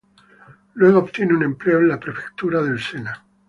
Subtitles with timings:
[0.73, 3.23] Luego obtiene un empleo en la prefectura del Sena.